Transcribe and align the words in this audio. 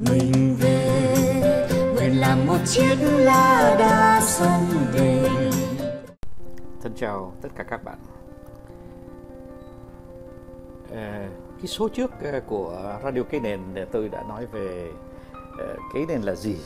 mình 0.00 0.56
về 0.58 1.04
nguyện 1.94 2.20
làm 2.20 2.46
một 2.46 2.58
chiếc 2.66 2.96
lá 3.00 3.76
đa 3.78 4.20
sông 4.20 4.66
về 4.92 5.28
Thân 6.82 6.92
chào 6.96 7.32
tất 7.42 7.48
cả 7.56 7.64
các 7.64 7.84
bạn. 7.84 7.98
À, 10.94 11.28
cái 11.56 11.66
số 11.66 11.88
trước 11.88 12.10
ờ, 12.22 12.40
của 12.46 12.98
Radio 13.04 13.22
Cây 13.30 13.40
Nền 13.40 13.60
tôi 13.92 14.08
đã 14.08 14.22
nói 14.28 14.46
về 14.46 14.90
ờ, 15.58 15.76
cái 15.94 16.06
nền 16.08 16.22
là 16.22 16.34
gì. 16.34 16.56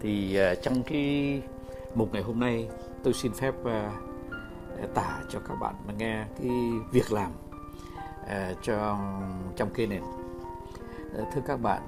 Thì 0.00 0.38
trong 0.62 0.82
cái 0.82 1.42
mục 1.94 2.12
ngày 2.12 2.22
hôm 2.22 2.40
nay 2.40 2.68
tôi 3.02 3.12
xin 3.12 3.32
phép 3.32 3.54
tả 4.94 5.22
cho 5.28 5.40
các 5.48 5.54
bạn 5.60 5.74
mà 5.86 5.92
nghe 5.98 6.24
cái 6.38 6.50
việc 6.92 7.12
làm 7.12 7.30
cho 8.62 8.98
trong 9.56 9.70
cây 9.74 9.86
nền. 9.86 10.02
Thưa 11.34 11.40
các 11.46 11.60
bạn, 11.60 11.82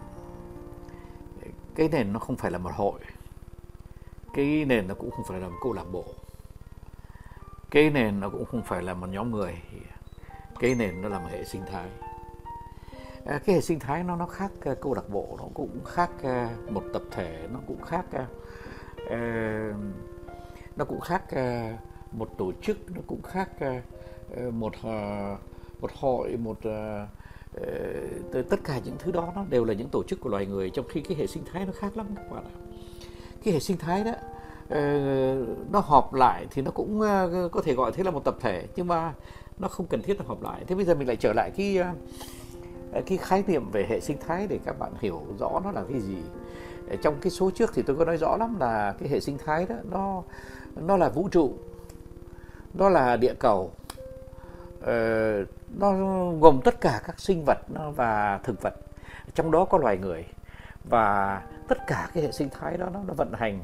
cái 1.81 1.89
nền 1.89 2.13
nó 2.13 2.19
không 2.19 2.37
phải 2.37 2.51
là 2.51 2.59
một 2.59 2.71
hội, 2.75 3.01
cái 4.35 4.65
nền 4.65 4.89
nó 4.89 4.95
cũng 4.95 5.11
không 5.11 5.25
phải 5.29 5.41
là 5.41 5.49
một 5.49 5.57
câu 5.63 5.73
lạc 5.73 5.85
bộ. 5.93 6.05
Cái 7.71 7.91
nền 7.91 8.21
nó 8.21 8.29
cũng 8.29 8.45
không 8.45 8.63
phải 8.63 8.83
là 8.83 8.95
một 8.95 9.07
nhóm 9.07 9.31
người. 9.31 9.63
Cái 10.59 10.75
nền 10.75 11.03
nó 11.03 11.09
là 11.09 11.19
một 11.19 11.29
hệ 11.31 11.45
sinh 11.45 11.63
thái. 11.73 11.89
À, 13.27 13.41
cái 13.47 13.55
hệ 13.55 13.61
sinh 13.61 13.79
thái 13.79 14.05
nó 14.05 14.17
nó 14.17 14.27
khác 14.27 14.51
uh, 14.71 14.81
câu 14.81 14.95
lạc 14.95 15.09
bộ 15.09 15.37
nó 15.39 15.45
cũng 15.55 15.85
khác 15.85 16.11
uh, 16.17 16.73
một 16.73 16.83
tập 16.93 17.03
thể 17.11 17.49
nó 17.53 17.61
cũng 17.67 17.83
khác 17.83 18.05
uh, 18.13 19.75
nó 20.77 20.85
cũng 20.85 21.01
khác 21.01 21.25
một 22.13 22.29
tổ 22.39 22.53
chức 22.63 22.91
nó 22.91 23.01
cũng 23.07 23.23
khác 23.23 23.49
một 24.53 24.75
một 25.81 25.91
hội 25.95 26.37
một 26.37 26.59
Ờ, 28.33 28.43
tất 28.43 28.61
cả 28.65 28.81
những 28.85 28.97
thứ 28.99 29.13
đó 29.13 29.33
nó 29.37 29.45
đều 29.51 29.65
là 29.65 29.75
những 29.75 29.89
tổ 29.89 30.03
chức 30.03 30.21
của 30.21 30.31
loài 30.31 30.47
người, 30.47 30.71
trong 30.71 30.89
khi 30.89 31.01
cái 31.01 31.17
hệ 31.17 31.27
sinh 31.27 31.43
thái 31.53 31.67
nó 31.67 31.73
khác 31.73 31.97
lắm 31.97 32.07
các 32.17 32.31
bạn 32.31 32.45
ạ. 32.45 32.55
Cái 33.45 33.55
hệ 33.55 33.61
sinh 33.61 33.77
thái 33.77 34.05
đó 34.05 34.13
ờ, 34.69 34.81
nó 35.73 35.81
họp 35.81 36.15
lại 36.15 36.47
thì 36.51 36.63
nó 36.63 36.71
cũng 36.71 37.01
ờ, 37.01 37.49
có 37.53 37.63
thể 37.63 37.75
gọi 37.75 37.93
thế 37.93 38.05
là 38.05 38.11
một 38.11 38.25
tập 38.25 38.37
thể, 38.41 38.67
nhưng 38.77 38.87
mà 38.87 39.15
nó 39.59 39.69
không 39.69 39.87
cần 39.87 40.03
thiết 40.03 40.19
là 40.21 40.25
họp 40.29 40.43
lại. 40.43 40.65
Thế 40.67 40.75
bây 40.75 40.85
giờ 40.85 40.95
mình 40.95 41.09
lại 41.09 41.17
trở 41.17 41.33
lại 41.33 41.51
cái 41.57 41.79
cái 43.07 43.19
khái 43.19 43.45
niệm 43.47 43.71
về 43.71 43.87
hệ 43.89 44.01
sinh 44.01 44.17
thái 44.27 44.47
để 44.47 44.59
các 44.65 44.79
bạn 44.79 44.93
hiểu 45.01 45.23
rõ 45.39 45.61
nó 45.65 45.73
là 45.73 45.85
cái 45.91 46.01
gì. 46.01 46.17
Trong 47.03 47.15
cái 47.21 47.31
số 47.31 47.51
trước 47.51 47.71
thì 47.75 47.83
tôi 47.83 47.97
có 47.97 48.05
nói 48.05 48.17
rõ 48.17 48.37
lắm 48.37 48.57
là 48.61 48.95
cái 48.99 49.09
hệ 49.09 49.21
sinh 49.21 49.39
thái 49.39 49.67
đó, 49.67 49.77
nó 49.91 50.23
nó 50.77 50.97
là 50.97 51.09
vũ 51.09 51.29
trụ, 51.29 51.53
nó 52.75 52.89
là 52.89 53.17
địa 53.17 53.35
cầu 53.39 53.71
nó 55.79 55.93
gồm 56.41 56.61
tất 56.65 56.81
cả 56.81 57.01
các 57.07 57.21
sinh 57.21 57.45
vật 57.47 57.59
và 57.97 58.41
thực 58.43 58.63
vật. 58.63 58.75
Trong 59.35 59.51
đó 59.51 59.65
có 59.65 59.79
loài 59.79 59.99
người. 59.99 60.25
Và 60.85 61.43
tất 61.69 61.79
cả 61.87 62.09
cái 62.15 62.23
hệ 62.23 62.33
sinh 62.33 62.49
thái 62.51 62.77
đó 62.77 62.89
nó, 62.93 63.01
nó 63.07 63.15
vận 63.15 63.33
hành 63.33 63.61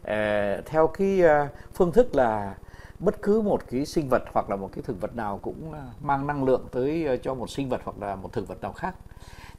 uh, 0.00 0.66
theo 0.66 0.86
cái 0.86 1.22
uh, 1.24 1.50
phương 1.74 1.92
thức 1.92 2.14
là 2.14 2.54
bất 2.98 3.22
cứ 3.22 3.40
một 3.40 3.62
cái 3.70 3.86
sinh 3.86 4.08
vật 4.08 4.22
hoặc 4.32 4.50
là 4.50 4.56
một 4.56 4.70
cái 4.72 4.82
thực 4.82 5.00
vật 5.00 5.16
nào 5.16 5.38
cũng 5.42 5.72
ờ, 5.72 5.82
mang 6.00 6.26
năng 6.26 6.44
lượng 6.44 6.66
tới 6.72 7.20
cho 7.22 7.34
một 7.34 7.50
sinh 7.50 7.68
vật 7.68 7.80
hoặc 7.84 7.96
là 8.00 8.16
một 8.16 8.32
thực 8.32 8.48
vật 8.48 8.60
nào 8.60 8.72
khác. 8.72 8.94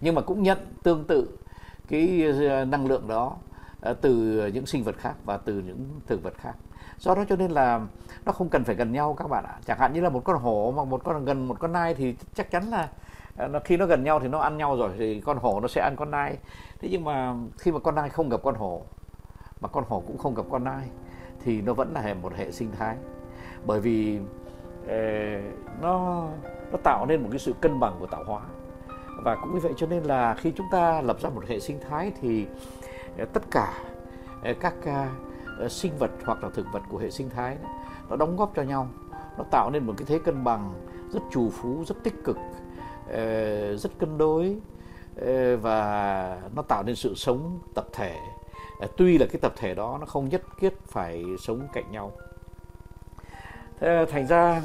Nhưng 0.01 0.15
mà 0.15 0.21
cũng 0.21 0.43
nhận 0.43 0.57
tương 0.83 1.03
tự 1.03 1.37
cái 1.87 2.33
năng 2.67 2.85
lượng 2.85 3.07
đó 3.07 3.37
Ờ, 3.83 3.93
từ 3.93 4.11
những 4.53 4.65
sinh 4.65 4.83
vật 4.83 4.95
khác 4.97 5.13
và 5.25 5.37
từ 5.37 5.53
những 5.53 5.89
thực 6.07 6.23
vật 6.23 6.33
khác. 6.37 6.53
Do 6.97 7.15
đó 7.15 7.23
cho 7.29 7.35
nên 7.35 7.51
là 7.51 7.81
nó 8.25 8.31
không 8.31 8.49
cần 8.49 8.63
phải 8.63 8.75
gần 8.75 8.91
nhau 8.91 9.13
các 9.13 9.27
bạn 9.27 9.45
ạ. 9.45 9.55
Chẳng 9.65 9.79
hạn 9.79 9.93
như 9.93 10.01
là 10.01 10.09
một 10.09 10.23
con 10.23 10.37
hổ 10.37 10.73
mà 10.77 10.83
một 10.83 11.03
con 11.03 11.25
gần 11.25 11.47
một 11.47 11.59
con 11.59 11.71
nai 11.71 11.93
thì 11.93 12.15
chắc 12.33 12.51
chắn 12.51 12.63
là 12.63 12.89
ờ, 13.37 13.47
nó 13.47 13.59
khi 13.59 13.77
nó 13.77 13.85
gần 13.85 14.03
nhau 14.03 14.19
thì 14.19 14.27
nó 14.27 14.39
ăn 14.39 14.57
nhau 14.57 14.75
rồi 14.75 14.91
thì 14.97 15.21
con 15.21 15.37
hổ 15.37 15.59
nó 15.59 15.67
sẽ 15.67 15.81
ăn 15.81 15.95
con 15.95 16.11
nai. 16.11 16.37
Thế 16.79 16.87
nhưng 16.91 17.03
mà 17.03 17.35
khi 17.57 17.71
mà 17.71 17.79
con 17.79 17.95
nai 17.95 18.09
không 18.09 18.29
gặp 18.29 18.39
con 18.43 18.55
hổ 18.55 18.81
mà 19.61 19.67
con 19.67 19.83
hổ 19.87 20.03
cũng 20.07 20.17
không 20.17 20.35
gặp 20.35 20.43
con 20.51 20.63
nai 20.63 20.87
thì 21.43 21.61
nó 21.61 21.73
vẫn 21.73 21.93
là 21.93 22.13
một 22.13 22.33
hệ 22.35 22.51
sinh 22.51 22.71
thái. 22.79 22.95
Bởi 23.65 23.79
vì 23.79 24.19
eh, 24.87 25.43
nó 25.81 26.27
nó 26.71 26.77
tạo 26.83 27.05
nên 27.05 27.23
một 27.23 27.29
cái 27.31 27.39
sự 27.39 27.53
cân 27.61 27.79
bằng 27.79 27.95
của 27.99 28.07
tạo 28.07 28.23
hóa. 28.23 28.41
Và 29.23 29.35
cũng 29.35 29.53
như 29.53 29.59
vậy 29.59 29.73
cho 29.77 29.87
nên 29.87 30.03
là 30.03 30.33
khi 30.33 30.51
chúng 30.55 30.67
ta 30.71 31.01
lập 31.01 31.17
ra 31.21 31.29
một 31.29 31.43
hệ 31.47 31.59
sinh 31.59 31.79
thái 31.89 32.11
thì 32.21 32.47
Ờ, 33.17 33.25
tất 33.25 33.43
cả 33.51 33.73
ờ, 34.43 34.53
các 34.59 34.73
ờ, 35.59 35.69
sinh 35.69 35.97
vật 35.97 36.11
hoặc 36.25 36.43
là 36.43 36.49
thực 36.49 36.65
vật 36.73 36.81
của 36.89 36.97
hệ 36.97 37.11
sinh 37.11 37.29
thái 37.29 37.57
nó 38.09 38.15
đóng 38.15 38.37
góp 38.37 38.51
cho 38.55 38.61
nhau. 38.61 38.87
Nó 39.37 39.43
tạo 39.51 39.69
nên 39.69 39.85
một 39.85 39.93
cái 39.97 40.05
thế 40.05 40.19
cân 40.25 40.43
bằng 40.43 40.73
rất 41.11 41.19
trù 41.31 41.49
phú, 41.49 41.83
rất 41.87 41.95
tích 42.03 42.23
cực 42.23 42.37
rất 43.75 43.91
cân 43.99 44.17
đối 44.17 44.57
và 45.61 46.41
nó 46.55 46.61
tạo 46.61 46.83
nên 46.83 46.95
sự 46.95 47.13
sống 47.15 47.59
tập 47.75 47.85
thể. 47.93 48.15
Tuy 48.97 49.17
là 49.17 49.25
cái 49.25 49.39
tập 49.41 49.53
thể 49.55 49.75
đó 49.75 49.97
nó 49.99 50.05
không 50.05 50.29
nhất 50.29 50.41
thiết 50.59 50.73
phải 50.87 51.25
sống 51.39 51.67
cạnh 51.73 51.91
nhau. 51.91 52.11
Thành 53.81 54.27
ra 54.27 54.61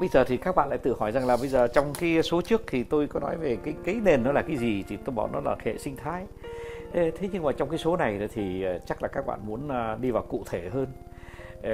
bây 0.00 0.08
giờ 0.08 0.24
thì 0.24 0.36
các 0.36 0.54
bạn 0.56 0.68
lại 0.68 0.78
tự 0.78 0.96
hỏi 0.98 1.12
rằng 1.12 1.26
là 1.26 1.36
bây 1.36 1.48
giờ 1.48 1.66
trong 1.66 1.92
cái 2.00 2.22
số 2.22 2.42
trước 2.42 2.62
thì 2.66 2.84
tôi 2.84 3.06
có 3.06 3.20
nói 3.20 3.36
về 3.36 3.56
cái 3.64 3.74
cái 3.84 3.94
nền 3.94 4.22
nó 4.22 4.32
là 4.32 4.42
cái 4.42 4.56
gì, 4.56 4.84
thì 4.88 4.96
tôi 4.96 5.14
bảo 5.14 5.28
nó 5.32 5.40
là 5.40 5.56
hệ 5.64 5.78
sinh 5.78 5.96
thái 5.96 6.26
thế 6.92 7.28
nhưng 7.32 7.42
mà 7.42 7.52
trong 7.52 7.68
cái 7.68 7.78
số 7.78 7.96
này 7.96 8.28
thì 8.34 8.62
ờ, 8.62 8.78
chắc 8.86 9.02
là 9.02 9.08
các 9.08 9.26
bạn 9.26 9.40
muốn 9.46 9.68
ờ, 9.68 9.96
đi 10.00 10.10
vào 10.10 10.22
cụ 10.22 10.42
thể 10.50 10.68
hơn. 10.68 10.86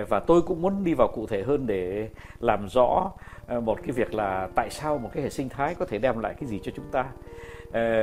Và 0.08 0.20
tôi 0.20 0.42
cũng 0.42 0.62
muốn 0.62 0.84
đi 0.84 0.94
vào 0.94 1.08
cụ 1.08 1.26
thể 1.26 1.42
hơn 1.42 1.66
để 1.66 2.08
làm 2.40 2.68
rõ 2.68 3.12
ờ, 3.46 3.60
một 3.60 3.78
cái 3.82 3.92
việc 3.92 4.14
là 4.14 4.48
tại 4.54 4.70
sao 4.70 4.98
một 4.98 5.10
cái 5.14 5.22
hệ 5.22 5.30
sinh 5.30 5.48
thái 5.48 5.74
có 5.74 5.86
thể 5.86 5.98
đem 5.98 6.18
lại 6.18 6.34
cái 6.40 6.48
gì 6.48 6.60
cho 6.62 6.72
chúng 6.76 6.84
ta. 6.92 7.04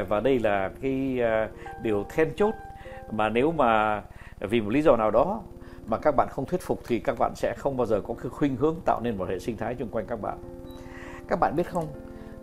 Và 0.07 0.19
đây 0.19 0.39
là 0.39 0.71
cái 0.81 1.19
điều 1.83 2.05
then 2.09 2.33
chốt 2.35 2.53
mà 3.11 3.29
nếu 3.29 3.51
mà 3.51 4.01
vì 4.39 4.61
một 4.61 4.69
lý 4.69 4.81
do 4.81 4.95
nào 4.95 5.11
đó 5.11 5.41
mà 5.87 5.97
các 5.97 6.15
bạn 6.15 6.27
không 6.31 6.45
thuyết 6.45 6.61
phục 6.61 6.81
thì 6.87 6.99
các 6.99 7.15
bạn 7.19 7.31
sẽ 7.35 7.53
không 7.57 7.77
bao 7.77 7.87
giờ 7.87 8.01
có 8.01 8.13
cái 8.13 8.29
khuynh 8.29 8.55
hướng 8.55 8.75
tạo 8.85 9.01
nên 9.03 9.17
một 9.17 9.29
hệ 9.29 9.39
sinh 9.39 9.57
thái 9.57 9.75
xung 9.79 9.89
quanh 9.89 10.05
các 10.07 10.21
bạn. 10.21 10.37
Các 11.27 11.39
bạn 11.39 11.55
biết 11.55 11.69
không 11.69 11.87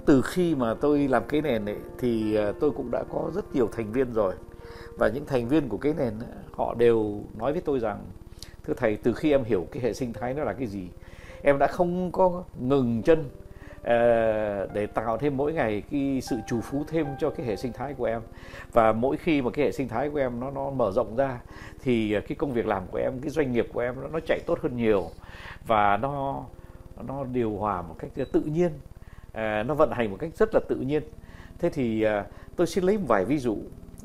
từ 0.06 0.23
khi 0.23 0.55
mà 0.55 0.75
tôi 0.81 1.09
làm 1.09 1.23
cái 1.28 1.43
nền 1.43 1.65
ấy, 1.65 1.77
thì 1.99 2.38
tôi 2.61 2.71
cũng 2.71 2.91
đã 2.91 3.05
có 3.12 3.31
rất 3.34 3.55
nhiều 3.55 3.69
thành 3.73 3.93
viên 3.93 4.12
rồi 4.12 4.34
và 4.98 5.09
những 5.09 5.26
thành 5.26 5.48
viên 5.48 5.69
của 5.69 5.76
cái 5.76 5.94
nền 5.98 6.14
họ 6.53 6.75
đều 6.75 7.20
nói 7.38 7.53
với 7.53 7.60
tôi 7.60 7.81
rằng 7.81 7.98
thưa 8.64 8.75
thầy 8.75 8.97
từ 8.97 9.12
khi 9.12 9.31
em 9.31 9.44
hiểu 9.44 9.66
cái 9.72 9.82
hệ 9.82 9.92
sinh 9.92 10.12
thái 10.12 10.34
nó 10.34 10.44
là 10.44 10.53
cái 10.53 10.66
gì 10.66 10.88
em 11.42 11.59
đã 11.59 11.66
không 11.66 12.12
có 12.12 12.44
ngừng 12.60 13.03
chân 13.03 13.31
ờ, 13.82 14.66
để 14.75 14.87
tạo 14.87 15.19
thêm 15.19 15.37
mỗi 15.37 15.53
ngày 15.53 15.82
cái 15.91 16.20
sự 16.22 16.37
trù 16.47 16.60
phú 16.60 16.84
thêm 16.88 17.06
cho 17.19 17.31
cái 17.31 17.47
hệ 17.47 17.56
sinh 17.56 17.72
thái 17.72 17.94
của 17.94 18.04
em. 18.04 18.20
Và 18.72 18.92
mỗi 18.92 19.16
khi 19.16 19.42
mà 19.42 19.50
cái 19.50 19.64
hệ 19.64 19.72
sinh 19.72 19.88
thái 19.88 20.10
của 20.10 20.19
em 20.19 20.41
nó 20.41 20.50
nó 20.50 20.70
mở 20.70 20.93
rộng 20.93 21.16
ra 21.16 21.41
thì 21.82 22.12
ờ, 22.12 22.20
cái 22.20 22.37
công 22.37 22.53
việc 22.53 22.66
làm 22.66 22.82
của 22.91 22.98
em 22.98 23.20
cái 23.20 23.31
doanh 23.31 23.53
nghiệp 23.53 23.66
của 23.72 23.81
em 23.81 23.94
nó, 24.03 24.08
nó 24.08 24.20
chạy 24.26 24.41
tốt 24.47 24.58
hơn 24.62 24.76
nhiều. 24.76 25.10
Và 25.66 25.97
nó 25.97 26.44
nó 27.06 27.25
điều 27.25 27.56
hòa 27.56 27.82
một 27.82 27.94
cách 27.98 28.10
tự 28.32 28.41
nhiên 28.41 28.70
ờ, 29.32 29.62
nó 29.62 29.75
vận 29.75 29.91
hành 29.91 30.10
một 30.10 30.16
cách 30.20 30.31
rất 30.37 30.54
là 30.54 30.60
tự 30.69 30.76
nhiên. 30.76 31.03
Thế 31.58 31.70
thì 31.70 32.06
tôi 32.56 32.66
xin 32.66 32.84
lấy 32.84 32.98
một 32.98 33.04
vài 33.08 33.25
ví 33.25 33.38
dụ 33.38 33.56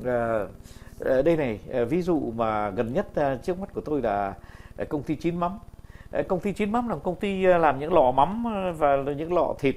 Ờ, 0.04 0.48
ờ, 1.00 1.22
đây 1.22 1.36
này 1.36 1.60
ờ, 1.72 1.84
ví 1.84 2.02
dụ 2.02 2.32
mà 2.36 2.70
gần 2.70 2.92
nhất 2.92 3.06
trước 3.42 3.58
mắt 3.58 3.74
của 3.74 3.80
tôi 3.80 4.02
là 4.02 4.34
công 4.88 5.02
ty 5.02 5.14
chín 5.14 5.40
mắm. 5.40 5.58
Công 6.28 6.40
ty 6.40 6.52
chín 6.52 6.72
mắm 6.72 6.88
là 6.88 6.96
công 7.02 7.14
ty 7.14 7.42
làm 7.42 7.78
những 7.78 7.92
lọ 7.92 8.10
mắm 8.10 8.44
và 8.78 8.96
những 9.16 9.32
lọ 9.32 9.54
thịt 9.58 9.76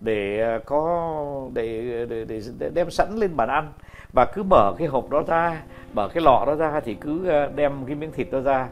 để 0.00 0.58
có 0.66 1.06
để, 1.52 2.06
để, 2.08 2.24
để, 2.24 2.42
để 2.58 2.70
đem 2.74 2.90
sẵn 2.90 3.16
lên 3.16 3.36
bàn 3.36 3.48
ăn. 3.48 3.72
Và 4.12 4.24
cứ 4.24 4.42
mở 4.42 4.74
cái 4.78 4.88
hộp 4.88 5.10
đó 5.10 5.22
ra 5.26 5.62
mở 5.92 6.08
cái 6.08 6.22
lọ 6.22 6.44
đó 6.46 6.54
ra 6.54 6.80
thì 6.80 6.94
cứ 6.94 7.30
đem 7.54 7.84
cái 7.86 7.94
miếng 7.94 8.12
thịt 8.12 8.28
đó 8.30 8.40
ra 8.40 8.68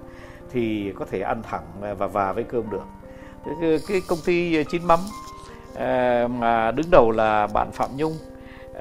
thì 0.52 0.92
có 0.96 1.04
thể 1.10 1.20
ăn 1.20 1.42
thẳng 1.42 1.94
và 1.98 2.06
và 2.06 2.32
với 2.32 2.44
cơm 2.44 2.70
được. 2.70 2.84
Cái, 3.60 3.78
cái 3.88 4.00
công 4.08 4.18
ty 4.26 4.64
chín 4.64 4.82
mắm 4.84 4.98
mà 6.40 6.70
đứng 6.70 6.90
đầu 6.90 7.10
là 7.10 7.46
bạn 7.46 7.72
Phạm 7.72 7.90
Nhung. 7.96 8.12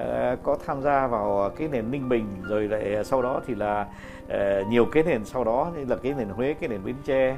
Ờ, 0.06 0.36
có 0.42 0.56
tham 0.66 0.82
gia 0.82 1.06
vào 1.06 1.50
cái 1.56 1.68
nền 1.68 1.90
Ninh 1.90 2.08
Bình 2.08 2.26
rồi 2.48 2.68
lại 2.68 3.04
sau 3.04 3.22
đó 3.22 3.40
thì 3.46 3.54
là 3.54 3.86
ờ, 4.28 4.64
nhiều 4.68 4.84
cái 4.84 5.02
nền 5.02 5.24
sau 5.24 5.44
đó, 5.44 5.72
như 5.76 5.84
là 5.88 5.96
cái 6.02 6.14
nền 6.18 6.28
Huế, 6.28 6.54
cái 6.54 6.68
nền 6.68 6.84
Bến 6.84 6.94
Tre. 7.04 7.36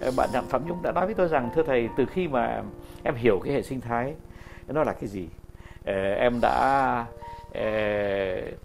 Ờ, 0.00 0.10
bạn 0.16 0.28
Đặng 0.32 0.46
Phạm 0.46 0.68
Nhung 0.68 0.82
đã 0.82 0.92
nói 0.92 1.06
với 1.06 1.14
tôi 1.14 1.28
rằng, 1.28 1.50
thưa 1.54 1.62
thầy, 1.62 1.88
từ 1.96 2.06
khi 2.06 2.28
mà 2.28 2.62
em 3.02 3.14
hiểu 3.14 3.40
cái 3.44 3.54
hệ 3.54 3.62
sinh 3.62 3.80
thái 3.80 4.14
nó 4.68 4.84
là 4.84 4.92
cái 4.92 5.08
gì? 5.08 5.28
Em 6.16 6.40
đã 6.40 7.06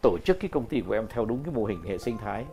tổ 0.02 0.18
chức 0.26 0.40
cái 0.40 0.50
công 0.50 0.66
ty 0.66 0.82
của 0.88 0.94
em 0.94 1.08
theo 1.08 1.26
đúng 1.26 1.44
cái 1.44 1.54
mô 1.54 1.66
hình 1.66 1.82
hệ 1.88 1.98
sinh 1.98 2.18
thái 2.18 2.46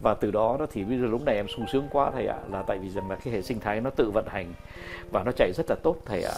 và 0.00 0.14
từ 0.14 0.30
đó 0.30 0.56
đó 0.58 0.66
thì 0.72 0.84
bây 0.84 0.98
giờ 0.98 1.06
lúc 1.06 1.22
này 1.22 1.36
em 1.36 1.48
sung 1.48 1.66
sướng 1.72 1.88
quá 1.92 2.10
thầy 2.10 2.26
ạ, 2.26 2.36
là 2.50 2.62
tại 2.62 2.78
vì 2.78 2.88
rằng 2.88 3.10
là 3.10 3.16
cái 3.16 3.34
hệ 3.34 3.42
sinh 3.42 3.60
thái 3.60 3.80
nó 3.80 3.90
tự 3.90 4.10
vận 4.10 4.26
hành 4.28 4.52
và 5.10 5.22
nó 5.24 5.32
chạy 5.32 5.52
rất 5.56 5.66
là 5.68 5.76
tốt 5.82 5.96
thầy 6.06 6.22
ạ. 6.22 6.34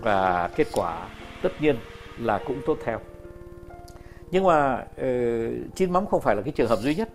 Và 0.00 0.50
kết 0.56 0.66
quả 0.72 1.08
tất 1.42 1.52
nhiên 1.60 1.76
là 2.18 2.40
cũng 2.46 2.60
tốt 2.66 2.78
theo 2.84 2.98
nhưng 4.32 4.44
mà 4.44 4.74
uh, 4.82 5.74
chín 5.74 5.92
mắm 5.92 6.06
không 6.06 6.20
phải 6.20 6.36
là 6.36 6.42
cái 6.42 6.52
trường 6.52 6.68
hợp 6.68 6.78
duy 6.78 6.94
nhất. 6.94 7.08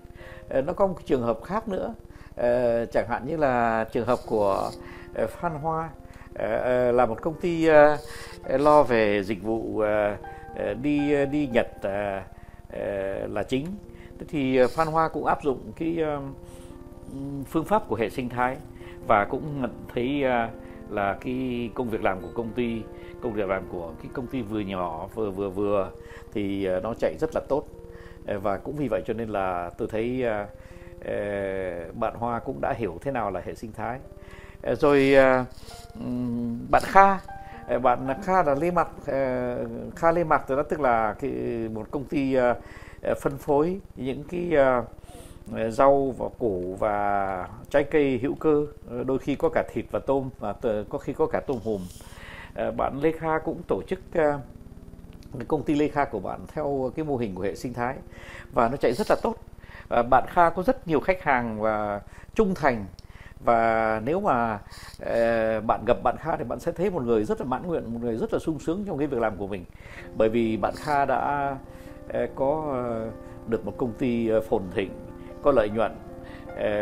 Uh, 0.59 0.65
nó 0.65 0.73
có 0.73 0.87
một 0.87 0.93
cái 0.97 1.03
trường 1.05 1.21
hợp 1.21 1.43
khác 1.43 1.67
nữa. 1.67 1.93
Uh, 2.29 2.91
chẳng 2.91 3.07
hạn 3.09 3.27
như 3.27 3.37
là 3.37 3.85
trường 3.91 4.07
hợp 4.07 4.19
của 4.27 4.71
uh, 5.23 5.29
Phan 5.29 5.51
Hoa. 5.51 5.89
Uh, 6.29 6.39
uh, 6.39 6.95
là 6.95 7.05
một 7.05 7.21
công 7.21 7.33
ty 7.41 7.69
uh, 7.69 7.99
lo 8.61 8.83
về 8.83 9.23
dịch 9.23 9.43
vụ 9.43 9.59
uh, 9.59 9.83
đi 10.81 11.25
đi 11.25 11.47
Nhật 11.47 11.67
uh, 11.77 12.23
là 13.31 13.43
chính. 13.47 13.65
Thế 14.19 14.25
thì 14.29 14.59
Phan 14.75 14.87
Hoa 14.87 15.07
cũng 15.07 15.25
áp 15.25 15.43
dụng 15.43 15.59
cái 15.79 15.97
phương 17.49 17.65
pháp 17.65 17.87
của 17.87 17.95
hệ 17.95 18.09
sinh 18.09 18.29
thái 18.29 18.57
và 19.07 19.25
cũng 19.25 19.61
nhận 19.61 19.71
thấy 19.93 20.23
là 20.89 21.17
cái 21.21 21.69
công 21.73 21.89
việc 21.89 22.03
làm 22.03 22.21
của 22.21 22.29
công 22.35 22.49
ty 22.49 22.81
công 23.21 23.33
việc 23.33 23.49
làm 23.49 23.63
của 23.71 23.91
cái 24.01 24.11
công 24.13 24.27
ty 24.27 24.41
vừa 24.41 24.59
nhỏ, 24.59 25.07
vừa 25.15 25.31
vừa 25.31 25.49
vừa 25.49 25.91
thì 26.33 26.65
ờ, 26.65 26.79
nó 26.79 26.93
chạy 26.99 27.15
rất 27.19 27.29
là 27.35 27.41
tốt. 27.49 27.63
Ờ, 28.27 28.39
và 28.39 28.57
cũng 28.57 28.75
vì 28.75 28.87
vậy 28.87 29.01
cho 29.05 29.13
nên 29.13 29.29
là 29.29 29.69
tôi 29.77 29.87
thấy 29.91 30.23
ờ, 30.23 30.45
bạn 31.93 32.15
Hoa 32.15 32.39
cũng 32.39 32.61
đã 32.61 32.73
hiểu 32.77 32.97
thế 33.01 33.11
nào 33.11 33.31
là 33.31 33.41
hệ 33.45 33.55
sinh 33.55 33.71
thái. 33.71 33.99
Rồi 34.63 35.15
bạn 36.69 36.83
Kha 36.85 37.19
bạn 37.81 38.07
Kha 38.23 38.43
là 38.43 38.55
Lê 38.55 38.71
Mặt 38.71 38.87
Kha 39.95 40.11
Lê 40.11 40.23
Mặt 40.23 40.49
đó, 40.49 40.63
tức 40.63 40.79
là 40.79 41.13
cái, 41.13 41.31
một 41.73 41.87
công 41.91 42.05
ty 42.05 42.35
phân 43.21 43.37
phối 43.37 43.79
những 43.95 44.23
cái 44.23 44.51
rau 45.71 46.13
và 46.17 46.25
củ 46.39 46.75
và 46.79 47.47
trái 47.69 47.83
cây 47.83 48.19
hữu 48.21 48.35
cơ. 48.35 48.65
Đôi 49.05 49.19
khi 49.19 49.35
có 49.35 49.49
cả 49.49 49.63
thịt 49.73 49.85
và 49.91 49.99
tôm 49.99 50.29
và 50.39 50.53
có 50.89 50.97
khi 50.97 51.13
có 51.13 51.25
cả 51.25 51.39
tôm 51.39 51.57
hùm. 51.63 51.81
Ờ, 52.57 52.71
bạn 52.71 52.99
Lê 53.01 53.11
Kha 53.11 53.39
cũng 53.39 53.61
tổ 53.67 53.81
chức 53.87 53.99
ờ, 54.13 54.39
cái 55.33 55.45
công 55.47 55.63
ty 55.63 55.75
Lê 55.75 55.87
Kha 55.87 56.05
của 56.05 56.19
bạn 56.19 56.39
theo 56.53 56.91
cái 56.95 57.05
mô 57.05 57.17
hình 57.17 57.35
của 57.35 57.43
hệ 57.43 57.55
sinh 57.55 57.73
thái 57.73 57.95
và 58.53 58.69
nó 58.69 58.77
chạy 58.77 58.93
rất 58.93 59.07
là 59.09 59.15
tốt. 59.23 59.35
Ờ, 59.89 60.03
bạn 60.03 60.23
Kha 60.27 60.49
có 60.49 60.63
rất 60.63 60.87
nhiều 60.87 60.99
khách 60.99 61.23
hàng 61.23 61.61
và 61.61 62.01
trung 62.35 62.55
thành 62.55 62.85
và 63.45 64.01
nếu 64.05 64.21
mà 64.21 64.59
bạn 65.67 65.83
gặp 65.87 65.97
bạn 66.03 66.15
Kha 66.19 66.35
thì 66.37 66.43
bạn 66.43 66.59
sẽ 66.59 66.71
thấy 66.71 66.89
một 66.89 67.03
người 67.03 67.23
rất 67.23 67.41
là 67.41 67.47
mãn 67.47 67.67
nguyện, 67.67 67.93
một 67.93 67.99
người 68.01 68.15
rất 68.15 68.33
là 68.33 68.39
sung 68.39 68.59
sướng 68.59 68.83
trong 68.87 68.97
cái 68.97 69.07
việc 69.07 69.21
làm 69.21 69.37
của 69.37 69.47
mình. 69.47 69.65
Bởi 70.17 70.29
vì 70.29 70.57
bạn 70.57 70.73
Kha 70.75 71.05
đã 71.05 71.55
có 72.35 72.75
được 73.47 73.65
một 73.65 73.73
công 73.77 73.93
ty 73.93 74.29
phồn 74.49 74.61
thịnh, 74.71 74.91
có 75.43 75.51
lợi 75.51 75.69
nhuận. 75.69 75.91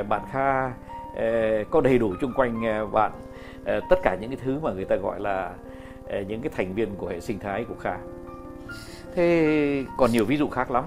Bạn 0.10 0.22
Kha 0.32 0.74
có 1.72 1.82
đầy 1.82 1.98
đủ 1.98 2.14
chung 2.22 2.34
quanh 2.36 2.62
bạn. 2.92 3.12
Ờ, 3.66 3.80
tất 3.90 4.00
cả 4.04 4.16
những 4.16 4.30
cái 4.30 4.40
thứ 4.44 4.60
mà 4.60 4.72
người 4.72 4.86
ta 4.86 4.96
gọi 4.96 5.20
là 5.20 5.52
ờ, 6.10 6.22
những 6.22 6.42
cái 6.42 6.52
thành 6.56 6.74
viên 6.74 6.96
của 6.96 7.08
hệ 7.08 7.20
sinh 7.20 7.40
thái 7.40 7.64
của 7.64 7.76
Kha. 7.80 7.98
Thế 9.16 9.84
còn 9.98 10.12
nhiều 10.12 10.26
ví 10.26 10.38
dụ 10.38 10.50
khác 10.50 10.72
lắm. 10.72 10.84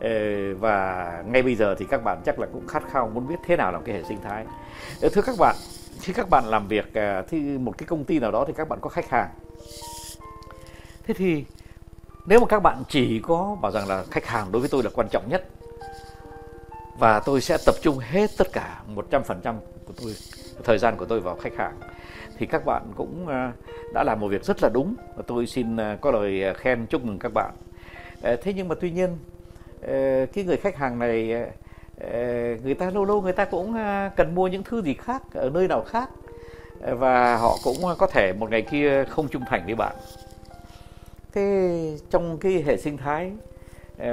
Ờ, 0.00 0.10
và 0.54 1.22
ngay 1.26 1.42
bây 1.42 1.54
giờ 1.54 1.74
thì 1.78 1.86
các 1.90 2.04
bạn 2.04 2.22
chắc 2.24 2.38
là 2.38 2.46
cũng 2.52 2.66
khát 2.66 2.82
khao 2.90 3.10
muốn 3.14 3.28
biết 3.28 3.38
thế 3.46 3.56
nào 3.56 3.72
là 3.72 3.80
cái 3.84 3.94
hệ 3.94 4.02
sinh 4.08 4.18
thái. 4.22 4.46
Thưa 5.12 5.22
các 5.22 5.36
bạn, 5.38 5.56
khi 6.00 6.12
các 6.12 6.30
bạn 6.30 6.44
làm 6.44 6.68
việc 6.68 6.92
thì 7.28 7.38
một 7.40 7.78
cái 7.78 7.86
công 7.86 8.04
ty 8.04 8.18
nào 8.18 8.30
đó 8.30 8.44
thì 8.46 8.52
các 8.56 8.68
bạn 8.68 8.78
có 8.82 8.90
khách 8.90 9.08
hàng. 9.08 9.28
Thế 11.06 11.14
thì 11.14 11.44
nếu 12.26 12.40
mà 12.40 12.46
các 12.46 12.62
bạn 12.62 12.82
chỉ 12.88 13.20
có 13.22 13.56
bảo 13.62 13.72
rằng 13.72 13.88
là 13.88 14.04
khách 14.10 14.26
hàng 14.26 14.52
đối 14.52 14.60
với 14.60 14.68
tôi 14.68 14.82
là 14.82 14.90
quan 14.94 15.08
trọng 15.10 15.28
nhất, 15.28 15.44
và 16.98 17.20
tôi 17.20 17.40
sẽ 17.40 17.58
tập 17.66 17.74
trung 17.82 17.98
hết 17.98 18.30
tất 18.38 18.46
cả 18.52 18.82
100% 18.94 19.54
của 19.84 19.92
tôi, 20.02 20.14
thời 20.64 20.78
gian 20.78 20.96
của 20.96 21.04
tôi 21.04 21.20
vào 21.20 21.36
khách 21.36 21.56
hàng 21.56 21.80
thì 22.40 22.46
các 22.46 22.64
bạn 22.64 22.82
cũng 22.96 23.28
à, 23.28 23.52
đã 23.94 24.04
làm 24.04 24.20
một 24.20 24.28
việc 24.28 24.44
rất 24.44 24.62
là 24.62 24.68
đúng. 24.68 24.94
Và 25.16 25.22
tôi 25.26 25.46
xin 25.46 25.76
à, 25.76 25.98
có 26.00 26.10
lời 26.10 26.44
à, 26.44 26.52
khen 26.52 26.86
chúc 26.86 27.04
mừng 27.04 27.18
các 27.18 27.32
bạn. 27.34 27.54
Ờ, 28.22 28.36
thế 28.36 28.52
nhưng 28.52 28.68
mà 28.68 28.74
tuy 28.80 28.90
nhiên 28.90 29.18
ờ, 29.82 30.26
cái 30.32 30.44
người 30.44 30.56
khách 30.56 30.76
hàng 30.76 30.98
này 30.98 31.32
ờ, 32.00 32.56
người 32.64 32.74
ta 32.74 32.90
lâu 32.90 33.04
lâu 33.04 33.22
người 33.22 33.32
ta 33.32 33.44
cũng 33.44 33.74
cần 34.16 34.34
mua 34.34 34.48
những 34.48 34.62
thứ 34.62 34.82
gì 34.82 34.94
khác 34.94 35.22
ở 35.34 35.50
nơi 35.50 35.68
nào 35.68 35.82
khác. 35.82 36.10
Và 36.80 37.36
họ 37.36 37.56
cũng 37.64 37.76
có 37.98 38.06
thể 38.06 38.32
một 38.32 38.50
ngày 38.50 38.62
kia 38.62 39.04
không 39.04 39.28
trung 39.28 39.42
thành 39.46 39.62
với 39.66 39.74
bạn. 39.74 39.96
Thế 41.32 41.98
trong 42.10 42.38
cái 42.38 42.62
hệ 42.66 42.76
sinh 42.76 42.96
thái 42.96 43.32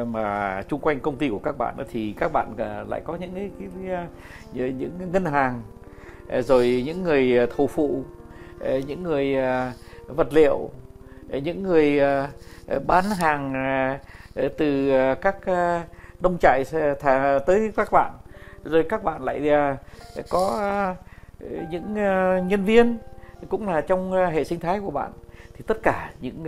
mà 0.06 0.62
chung 0.70 0.80
quanh 0.80 1.00
công 1.00 1.18
ty 1.18 1.30
của 1.30 1.40
các 1.40 1.58
bạn 1.58 1.76
thì 1.92 2.14
các 2.18 2.32
bạn 2.34 2.54
lại 2.90 3.02
có 3.04 3.16
những 3.16 3.32
cái, 3.36 3.50
cái, 3.60 3.68
cái 4.58 4.72
những 4.72 5.12
ngân 5.12 5.26
hàng 5.26 5.62
rồi 6.30 6.84
những 6.86 7.04
người 7.04 7.48
thầu 7.58 7.68
phụ. 7.68 8.04
Ờ, 8.60 8.78
những 8.78 9.04
người 9.04 9.36
ờ, 9.36 9.72
vật 10.08 10.28
liệu 10.34 10.70
ờ, 11.32 11.38
những 11.38 11.64
người 11.64 12.02
bán 12.88 13.04
hàng 13.06 13.54
từ 14.58 14.92
các 15.22 15.38
đông 16.20 16.38
chạy 16.42 16.64
tới 17.46 17.72
các 17.76 17.92
bạn. 17.92 18.14
Rồi 18.64 18.86
các 18.90 19.04
bạn 19.04 19.24
lại 19.24 19.52
có 20.30 20.96
những 21.70 21.94
nhân 22.48 22.66
viên 22.66 22.98
cũng 23.50 23.70
là 23.70 23.82
trong 23.82 24.12
hệ 24.12 24.44
sinh 24.44 24.60
thái 24.60 24.80
của 24.80 24.92
bạn. 24.92 25.12
Thì 25.54 25.64
tất 25.68 25.78
cả 25.84 26.12
những 26.22 26.44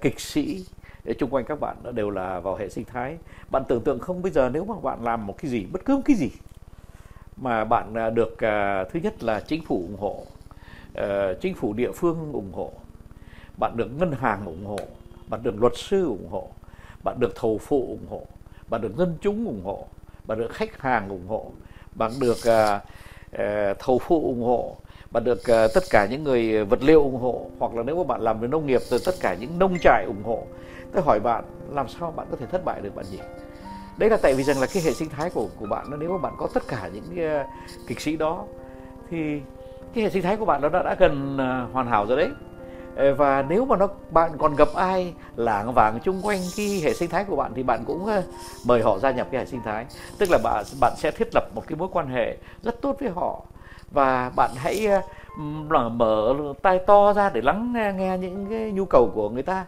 kịch 0.00 0.20
sĩ 0.20 0.64
chung 1.18 1.30
quanh 1.30 1.44
các 1.44 1.60
bạn 1.60 1.76
đều 1.94 2.10
là 2.10 2.40
vào 2.40 2.56
hệ 2.56 2.68
sinh 2.68 2.84
thái. 2.84 3.16
Bạn 3.50 3.62
tưởng 3.68 3.80
tượng 3.80 3.98
không, 3.98 4.22
bây 4.22 4.32
giờ 4.32 4.50
nếu 4.52 4.64
mà 4.64 4.74
bạn 4.82 5.04
làm 5.04 5.26
một 5.26 5.34
cái 5.38 5.50
gì, 5.50 5.66
bất 5.72 5.84
cứ 5.84 5.96
một 5.96 6.02
cái 6.04 6.16
gì 6.16 6.30
mà 7.36 7.64
bạn 7.64 8.14
được 8.14 8.36
thứ 8.92 9.00
nhất 9.02 9.22
là 9.22 9.40
chính 9.40 9.64
phủ 9.64 9.76
ủng 9.76 9.96
hộ 10.00 10.26
Ờ, 10.98 11.34
chính 11.34 11.54
phủ 11.54 11.72
địa 11.72 11.92
phương 11.92 12.32
ủng 12.32 12.52
hộ 12.52 12.72
bạn 13.58 13.76
được 13.76 13.86
ngân 13.98 14.12
hàng 14.12 14.46
ủng 14.46 14.66
hộ 14.66 14.78
bạn 15.28 15.42
được 15.42 15.60
luật 15.60 15.72
sư 15.76 16.06
ủng 16.06 16.28
hộ 16.30 16.48
bạn 17.04 17.20
được 17.20 17.36
thầu 17.36 17.58
phụ 17.58 17.86
ủng 17.88 18.06
hộ 18.10 18.22
bạn 18.68 18.80
được 18.80 18.96
dân 18.96 19.16
chúng 19.20 19.46
ủng 19.46 19.60
hộ 19.64 19.86
bạn 20.26 20.38
được 20.38 20.52
khách 20.52 20.80
hàng 20.80 21.08
ủng 21.08 21.26
hộ 21.28 21.52
bạn 21.94 22.12
được 22.20 22.36
uh, 22.36 22.82
uh, 23.34 23.78
thầu 23.78 23.98
phụ 23.98 24.22
ủng 24.22 24.42
hộ 24.42 24.76
bạn 25.10 25.24
được 25.24 25.38
uh, 25.38 25.74
tất 25.74 25.82
cả 25.90 26.06
những 26.10 26.24
người 26.24 26.64
vật 26.64 26.82
liệu 26.82 27.02
ủng 27.02 27.20
hộ 27.20 27.46
hoặc 27.58 27.74
là 27.74 27.82
nếu 27.82 27.96
mà 27.96 28.04
bạn 28.04 28.20
làm 28.20 28.40
về 28.40 28.48
nông 28.48 28.66
nghiệp 28.66 28.80
từ 28.90 28.98
tất 28.98 29.14
cả 29.20 29.34
những 29.40 29.58
nông 29.58 29.78
trại 29.82 30.04
ủng 30.04 30.22
hộ. 30.24 30.42
Tôi 30.92 31.02
hỏi 31.02 31.20
bạn 31.20 31.44
làm 31.70 31.88
sao 31.88 32.10
bạn 32.10 32.26
có 32.30 32.36
thể 32.36 32.46
thất 32.46 32.64
bại 32.64 32.80
được 32.80 32.94
bạn 32.94 33.04
nhỉ? 33.12 33.18
Đấy 33.98 34.10
là 34.10 34.16
tại 34.22 34.34
vì 34.34 34.42
rằng 34.42 34.60
là 34.60 34.66
cái 34.74 34.82
hệ 34.82 34.92
sinh 34.92 35.08
thái 35.08 35.30
của 35.30 35.48
của 35.60 35.66
bạn 35.66 35.86
nếu 35.98 36.12
mà 36.12 36.18
bạn 36.18 36.34
có 36.38 36.48
tất 36.54 36.62
cả 36.68 36.90
những 36.94 37.40
uh, 37.40 37.46
kịch 37.86 38.00
sĩ 38.00 38.16
đó 38.16 38.44
thì 39.10 39.40
cái 39.94 40.04
hệ 40.04 40.10
sinh 40.10 40.22
thái 40.22 40.36
của 40.36 40.44
bạn 40.44 40.60
nó 40.60 40.68
đã, 40.68 40.82
đã 40.82 40.94
gần 40.98 41.38
à, 41.38 41.66
hoàn 41.72 41.86
hảo 41.86 42.06
rồi 42.06 42.16
đấy. 42.16 42.28
Ờ, 42.96 43.14
và 43.14 43.44
nếu 43.48 43.64
mà 43.64 43.76
nó 43.76 43.88
bạn 44.10 44.30
còn 44.38 44.56
gặp 44.56 44.68
ai 44.74 45.14
lảng 45.36 45.72
vảng 45.72 45.98
chung 46.04 46.20
quanh 46.22 46.38
cái 46.56 46.80
hệ 46.84 46.94
sinh 46.94 47.10
thái 47.10 47.24
của 47.24 47.36
bạn 47.36 47.52
thì 47.54 47.62
bạn 47.62 47.84
cũng 47.86 48.06
ờ, 48.06 48.22
mời 48.66 48.82
họ 48.82 48.98
gia 48.98 49.10
nhập 49.10 49.26
cái 49.30 49.40
hệ 49.40 49.46
sinh 49.46 49.60
thái. 49.64 49.86
Tức 50.18 50.30
là 50.30 50.38
bạn 50.44 50.64
bạn 50.80 50.92
sẽ 50.96 51.10
thiết 51.10 51.28
lập 51.34 51.44
một 51.54 51.62
cái 51.66 51.76
mối 51.76 51.88
quan 51.92 52.06
hệ 52.06 52.36
rất 52.62 52.82
tốt 52.82 52.96
với 53.00 53.10
họ. 53.10 53.42
Và 53.90 54.30
bạn 54.36 54.50
hãy 54.56 54.86
ờ, 54.86 55.88
mở 55.88 56.34
tai 56.62 56.78
to 56.78 57.12
ra 57.12 57.30
để 57.30 57.40
lắng 57.40 57.72
nghe 57.96 58.18
những 58.18 58.46
cái 58.50 58.72
nhu 58.72 58.84
cầu 58.84 59.10
của 59.14 59.30
người 59.30 59.42
ta. 59.42 59.64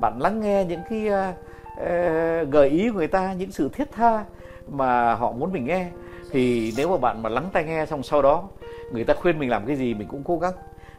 Bạn 0.00 0.20
lắng 0.20 0.40
nghe 0.40 0.64
những 0.64 0.80
cái 0.90 1.08
uh, 1.08 2.50
gợi 2.50 2.68
ý 2.68 2.88
của 2.88 2.96
người 2.96 3.08
ta 3.08 3.32
những 3.32 3.52
sự 3.52 3.68
thiết 3.68 3.92
tha 3.92 4.24
mà 4.68 5.14
họ 5.14 5.32
muốn 5.32 5.52
mình 5.52 5.64
nghe. 5.64 5.88
Thì 6.30 6.72
nếu 6.76 6.90
mà 6.90 6.96
bạn 6.96 7.22
mà 7.22 7.28
lắng 7.28 7.44
tai 7.52 7.64
nghe 7.64 7.86
xong 7.86 8.02
sau 8.02 8.22
đó 8.22 8.42
người 8.92 9.04
ta 9.04 9.14
khuyên 9.14 9.38
mình 9.38 9.50
làm 9.50 9.66
cái 9.66 9.76
gì 9.76 9.94
mình 9.94 10.08
cũng 10.08 10.22
cố 10.24 10.38
gắng. 10.38 10.52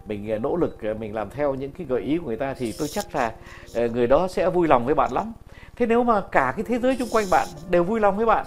Mình 0.05 0.31
à, 0.31 0.37
nỗ 0.37 0.55
lực 0.55 0.81
à, 0.81 0.93
mình 0.99 1.15
làm 1.15 1.29
theo 1.29 1.55
những 1.55 1.71
cái 1.71 1.87
gợi 1.87 2.01
ý 2.01 2.17
của 2.17 2.27
người 2.27 2.37
ta 2.37 2.53
thì 2.53 2.73
tôi 2.79 2.87
chắc 2.87 3.15
là 3.15 3.33
à, 3.75 3.87
người 3.87 4.07
đó 4.07 4.27
sẽ 4.27 4.49
vui 4.49 4.67
lòng 4.67 4.85
với 4.85 4.95
bạn 4.95 5.11
lắm. 5.13 5.33
Thế 5.75 5.85
nếu 5.85 6.03
mà 6.03 6.21
cả 6.21 6.53
cái 6.55 6.65
thế 6.67 6.79
giới 6.79 6.97
xung 6.97 7.09
quanh 7.11 7.25
bạn 7.31 7.47
đều 7.69 7.83
vui 7.83 7.99
lòng 7.99 8.17
với 8.17 8.25
bạn, 8.25 8.45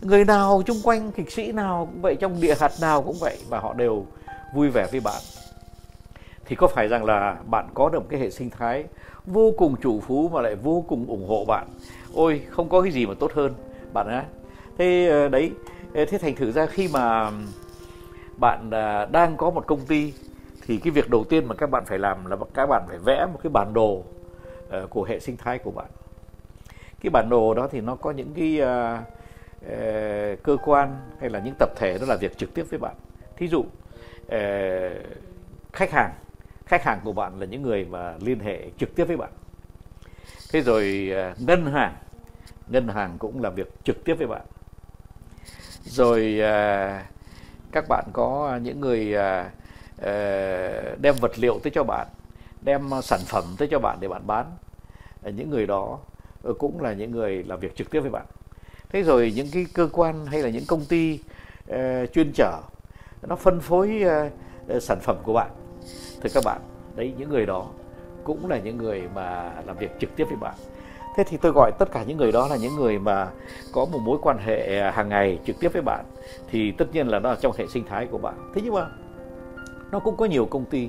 người 0.00 0.24
nào 0.24 0.62
chung 0.66 0.76
quanh, 0.84 1.12
kịch 1.12 1.32
sĩ 1.32 1.52
nào 1.52 1.88
cũng 1.92 2.02
vậy, 2.02 2.16
trong 2.16 2.40
địa 2.40 2.54
hạt 2.60 2.72
nào 2.80 3.02
cũng 3.02 3.16
vậy 3.20 3.38
và 3.48 3.58
họ 3.58 3.74
đều 3.74 4.06
vui 4.54 4.70
vẻ 4.70 4.86
với 4.90 5.00
bạn, 5.00 5.22
thì 6.44 6.56
có 6.56 6.66
phải 6.66 6.88
rằng 6.88 7.04
là 7.04 7.36
bạn 7.46 7.68
có 7.74 7.88
được 7.88 7.98
một 7.98 8.06
cái 8.10 8.20
hệ 8.20 8.30
sinh 8.30 8.50
thái 8.50 8.84
vô 9.26 9.52
cùng 9.58 9.74
chủ 9.82 10.00
phú 10.00 10.30
mà 10.32 10.40
lại 10.40 10.54
vô 10.54 10.84
cùng 10.88 11.06
ủng 11.08 11.28
hộ 11.28 11.44
bạn? 11.44 11.66
Ôi, 12.14 12.42
không 12.50 12.68
có 12.68 12.82
cái 12.82 12.92
gì 12.92 13.06
mà 13.06 13.14
tốt 13.20 13.32
hơn, 13.34 13.54
bạn 13.92 14.08
á 14.08 14.24
thế 14.78 15.28
đấy 15.32 15.50
thế 15.94 16.18
thành 16.20 16.34
thử 16.34 16.52
ra 16.52 16.66
khi 16.66 16.88
mà 16.88 17.30
bạn 18.36 18.70
à, 18.70 19.04
đang 19.04 19.36
có 19.36 19.50
một 19.50 19.66
công 19.66 19.86
ty 19.86 20.12
thì 20.66 20.78
cái 20.78 20.90
việc 20.90 21.10
đầu 21.10 21.24
tiên 21.24 21.46
mà 21.48 21.54
các 21.54 21.70
bạn 21.70 21.84
phải 21.86 21.98
làm 21.98 22.26
là 22.26 22.36
các 22.54 22.66
bạn 22.66 22.84
phải 22.88 22.98
vẽ 22.98 23.26
một 23.32 23.38
cái 23.42 23.50
bản 23.50 23.72
đồ 23.74 24.04
ờ, 24.70 24.86
của 24.90 25.04
hệ 25.04 25.20
sinh 25.20 25.36
thái 25.36 25.58
của 25.58 25.70
bạn. 25.70 25.86
Cái 27.00 27.10
bản 27.10 27.28
đồ 27.28 27.54
đó 27.54 27.68
thì 27.70 27.80
nó 27.80 27.94
có 27.94 28.10
những 28.10 28.34
cái 28.34 28.60
à, 28.60 29.02
ờ, 29.68 30.36
cơ 30.42 30.56
quan 30.64 30.96
hay 31.20 31.30
là 31.30 31.38
những 31.38 31.54
tập 31.58 31.70
thể 31.76 31.98
nó 32.00 32.06
làm 32.06 32.18
việc 32.18 32.38
trực 32.38 32.54
tiếp 32.54 32.66
với 32.70 32.78
bạn. 32.78 32.94
Thí 33.36 33.48
dụ 33.48 33.64
ờ, 34.28 34.40
khách 35.72 35.90
hàng 35.90 36.12
khách 36.66 36.84
hàng 36.84 37.00
của 37.04 37.12
bạn 37.12 37.40
là 37.40 37.46
những 37.46 37.62
người 37.62 37.84
mà 37.84 38.14
liên 38.20 38.40
hệ 38.40 38.70
trực 38.78 38.94
tiếp 38.96 39.04
với 39.04 39.16
bạn. 39.16 39.30
Thế 40.52 40.60
rồi 40.60 41.12
ngân 41.38 41.66
hàng 41.66 41.94
ngân 42.68 42.88
hàng 42.88 43.18
cũng 43.18 43.42
làm 43.42 43.54
việc 43.54 43.84
trực 43.84 44.04
tiếp 44.04 44.14
với 44.14 44.26
bạn. 44.26 44.42
Rồi 45.84 46.40
uh, 46.40 47.15
các 47.72 47.84
bạn 47.88 48.04
có 48.12 48.58
những 48.62 48.80
người 48.80 49.14
uh, 49.14 51.00
đem 51.00 51.14
vật 51.20 51.38
liệu 51.38 51.58
tới 51.62 51.70
cho 51.70 51.84
bạn 51.84 52.06
đem 52.66 52.90
sản 53.02 53.20
phẩm 53.26 53.44
tới 53.58 53.68
cho 53.70 53.78
bạn 53.78 53.98
để 54.00 54.08
bạn 54.08 54.26
bán. 54.26 54.46
Ờ, 55.22 55.30
những 55.30 55.50
người 55.50 55.66
đó 55.66 55.98
ờ, 56.42 56.52
cũng 56.52 56.80
là 56.80 56.92
những 56.92 57.10
người 57.10 57.42
làm 57.42 57.60
việc 57.60 57.76
trực 57.76 57.90
tiếp 57.90 58.00
với 58.00 58.10
bạn. 58.10 58.26
Thế 58.88 59.02
rồi 59.02 59.32
những 59.36 59.46
cái 59.52 59.66
cơ 59.74 59.88
quan 59.92 60.26
hay 60.26 60.42
là 60.42 60.48
những 60.48 60.64
công 60.68 60.84
ty 60.84 61.20
uh, 61.70 61.76
chuyên 62.12 62.32
chở 62.34 62.60
nó 63.22 63.36
phân 63.36 63.60
phối 63.60 64.02
uh, 64.76 64.82
sản 64.82 64.98
phẩm 65.02 65.16
của 65.22 65.32
bạn. 65.32 65.50
Thì 66.20 66.30
các 66.34 66.44
bạn 66.44 66.60
đấy 66.96 67.12
những 67.18 67.30
người 67.30 67.46
đó 67.46 67.66
cũng 68.24 68.50
là 68.50 68.58
những 68.58 68.76
người 68.76 69.02
mà 69.14 69.52
làm 69.66 69.76
việc 69.76 69.90
trực 70.00 70.16
tiếp 70.16 70.24
với 70.24 70.36
bạn 70.36 70.54
thế 71.16 71.24
thì 71.24 71.36
tôi 71.36 71.52
gọi 71.52 71.72
tất 71.78 71.92
cả 71.92 72.04
những 72.06 72.16
người 72.16 72.32
đó 72.32 72.48
là 72.48 72.56
những 72.56 72.76
người 72.76 72.98
mà 72.98 73.28
có 73.72 73.84
một 73.84 73.98
mối 73.98 74.18
quan 74.22 74.38
hệ 74.38 74.80
à, 74.80 74.90
hàng 74.90 75.08
ngày 75.08 75.38
trực 75.46 75.60
tiếp 75.60 75.72
với 75.72 75.82
bạn. 75.82 76.04
Thì 76.50 76.72
tất 76.72 76.84
nhiên 76.92 77.08
là 77.08 77.18
nó 77.18 77.30
là 77.30 77.36
trong 77.40 77.52
hệ 77.58 77.66
sinh 77.66 77.84
thái 77.88 78.06
của 78.06 78.18
bạn. 78.18 78.52
Thế 78.54 78.60
nhưng 78.64 78.74
mà 78.74 78.86
nó 79.92 79.98
cũng 79.98 80.16
có 80.16 80.24
nhiều 80.24 80.46
công 80.46 80.64
ty 80.64 80.88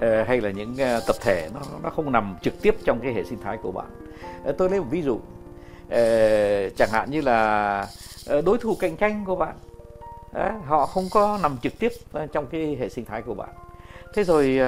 à, 0.00 0.24
hay 0.28 0.40
là 0.40 0.50
những 0.50 0.76
à, 0.80 1.00
tập 1.06 1.16
thể 1.20 1.48
nó 1.54 1.60
nó 1.82 1.90
không 1.90 2.12
nằm 2.12 2.36
trực 2.42 2.62
tiếp 2.62 2.76
trong 2.84 3.00
cái 3.00 3.12
hệ 3.12 3.24
sinh 3.24 3.40
thái 3.40 3.56
của 3.56 3.72
bạn. 3.72 3.86
Tôi 4.58 4.70
lấy 4.70 4.80
một 4.80 4.86
ví 4.90 5.02
dụ. 5.02 5.20
Chẳng 6.76 6.88
hạn 6.92 7.10
như 7.10 7.20
là 7.20 7.86
đối 8.44 8.58
thủ 8.58 8.76
cạnh 8.80 8.96
tranh 8.96 9.24
của 9.26 9.36
bạn 9.36 9.54
Đấy, 10.32 10.52
họ 10.66 10.86
không 10.86 11.04
có 11.12 11.38
nằm 11.42 11.56
trực 11.62 11.78
tiếp 11.78 11.92
trong 12.32 12.46
cái 12.46 12.76
hệ 12.80 12.88
sinh 12.88 13.04
thái 13.04 13.22
của 13.22 13.34
bạn. 13.34 13.48
Thế 14.14 14.24
rồi 14.24 14.60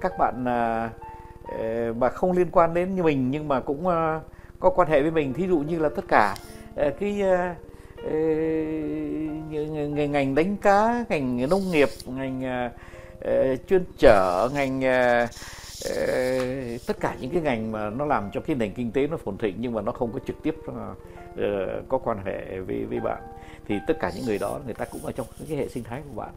các 0.00 0.12
bạn 0.18 0.44
Ờ, 1.58 1.92
mà 1.98 2.08
không 2.08 2.32
liên 2.32 2.46
quan 2.52 2.74
đến 2.74 2.94
như 2.94 3.02
mình 3.02 3.30
nhưng 3.30 3.48
mà 3.48 3.60
cũng 3.60 3.86
uh, 3.86 4.22
có 4.60 4.70
quan 4.70 4.88
hệ 4.88 5.02
với 5.02 5.10
mình. 5.10 5.32
Thí 5.32 5.46
dụ 5.48 5.58
như 5.58 5.78
là 5.78 5.88
tất 5.88 6.04
cả 6.08 6.36
uh, 6.86 6.94
cái 7.00 7.22
uh, 7.22 7.56
ngành 9.94 10.12
ngành 10.12 10.34
đánh 10.34 10.56
cá 10.56 11.04
ngành 11.08 11.48
nông 11.50 11.70
nghiệp 11.70 11.88
ngành 12.06 12.42
uh, 12.44 13.68
chuyên 13.68 13.84
trở 13.98 14.48
ngành 14.54 14.78
uh, 14.78 15.30
uh, 15.90 16.86
tất 16.86 17.00
cả 17.00 17.16
những 17.20 17.30
cái 17.30 17.42
ngành 17.42 17.72
mà 17.72 17.90
nó 17.90 18.06
làm 18.06 18.30
cho 18.32 18.40
cái 18.40 18.56
nền 18.56 18.72
kinh 18.72 18.92
tế 18.92 19.06
nó 19.06 19.16
phồn 19.16 19.38
thịnh 19.38 19.56
nhưng 19.58 19.72
mà 19.72 19.82
nó 19.82 19.92
không 19.92 20.12
có 20.12 20.18
trực 20.26 20.42
tiếp 20.42 20.56
uh, 20.68 20.74
có 21.88 21.98
quan 21.98 22.24
hệ 22.24 22.60
với 22.60 22.84
với 22.84 23.00
bạn 23.00 23.22
thì 23.68 23.78
tất 23.86 23.94
cả 24.00 24.12
những 24.14 24.24
người 24.26 24.38
đó 24.38 24.60
người 24.64 24.74
ta 24.74 24.84
cũng 24.84 25.00
ở 25.04 25.12
trong 25.12 25.26
cái 25.48 25.58
hệ 25.58 25.68
sinh 25.68 25.84
thái 25.84 26.02
của 26.08 26.20
bạn. 26.20 26.30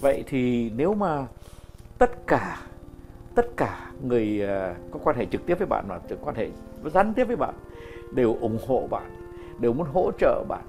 Vậy 0.00 0.24
thì 0.26 0.70
nếu 0.76 0.94
mà 0.94 1.26
tất 1.98 2.26
cả 2.26 2.60
tất 3.34 3.46
cả 3.56 3.90
người 4.02 4.40
ờ, 4.40 4.74
có 4.90 5.00
quan 5.04 5.16
hệ 5.16 5.26
trực 5.26 5.46
tiếp 5.46 5.58
với 5.58 5.66
bạn 5.66 5.84
mà 5.88 5.98
quan 6.22 6.36
hệ 6.36 6.48
gián 6.94 7.14
tiếp 7.14 7.24
với 7.24 7.36
bạn 7.36 7.54
đều 8.14 8.36
ủng 8.40 8.58
hộ 8.66 8.86
bạn 8.90 9.10
đều 9.60 9.72
muốn 9.72 9.86
hỗ 9.92 10.10
trợ 10.18 10.44
bạn 10.48 10.64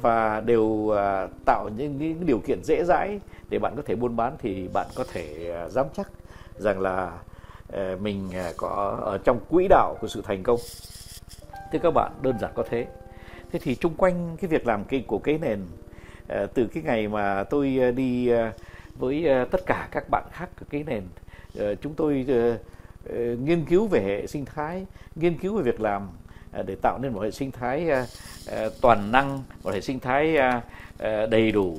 và 0.00 0.40
đều 0.40 0.88
ờ, 0.88 1.28
tạo 1.46 1.68
những, 1.76 1.98
những 1.98 2.26
điều 2.26 2.38
kiện 2.38 2.64
dễ 2.64 2.84
dãi 2.84 3.20
để 3.48 3.58
bạn 3.58 3.72
có 3.76 3.82
thể 3.86 3.94
buôn 3.94 4.16
bán 4.16 4.36
thì 4.38 4.68
bạn 4.72 4.86
có 4.94 5.04
thể 5.12 5.50
ờ, 5.54 5.68
dám 5.68 5.86
chắc 5.94 6.10
rằng 6.58 6.80
là 6.80 7.12
mình 8.00 8.30
có 8.56 8.98
ở 9.02 9.18
trong 9.18 9.40
quỹ 9.50 9.66
đạo 9.68 9.96
của 10.00 10.08
sự 10.08 10.22
thành 10.24 10.42
công. 10.42 10.58
Thế 11.72 11.78
các 11.82 11.90
bạn 11.90 12.12
đơn 12.22 12.38
giản 12.38 12.52
có 12.54 12.64
thế. 12.70 12.86
Thế 13.52 13.58
thì 13.62 13.74
chung 13.74 13.94
quanh 13.94 14.36
cái 14.40 14.48
việc 14.48 14.66
làm 14.66 14.84
kinh 14.84 15.06
của 15.06 15.18
cái 15.18 15.38
nền 15.38 15.60
từ 16.54 16.66
cái 16.74 16.82
ngày 16.82 17.08
mà 17.08 17.44
tôi 17.44 17.92
đi 17.96 18.30
với 18.98 19.26
tất 19.50 19.60
cả 19.66 19.88
các 19.90 20.04
bạn 20.10 20.24
khác 20.32 20.48
của 20.60 20.66
cái 20.70 20.84
nền 20.86 21.02
Ờ, 21.58 21.74
chúng 21.74 21.94
tôi 21.94 22.26
uh, 22.28 22.60
uh, 23.10 23.40
nghiên 23.40 23.64
cứu 23.64 23.86
về 23.86 24.00
hệ 24.00 24.26
sinh 24.26 24.44
thái 24.44 24.86
nghiên 25.14 25.38
cứu 25.38 25.56
về 25.56 25.62
việc 25.62 25.80
làm 25.80 26.08
uh, 26.60 26.66
để 26.66 26.76
tạo 26.82 26.98
nên 27.02 27.12
một 27.12 27.20
hệ 27.20 27.30
sinh 27.30 27.50
thái 27.50 27.90
uh, 27.90 28.72
toàn 28.80 29.12
năng 29.12 29.42
một 29.64 29.74
hệ 29.74 29.80
sinh 29.80 30.00
thái 30.00 30.36
uh, 30.36 31.30
đầy 31.30 31.52
đủ 31.52 31.76